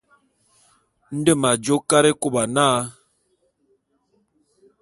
Nde 1.17 1.31
m'ajô 1.41 1.75
Karekôba 1.89 2.43
na. 2.55 2.65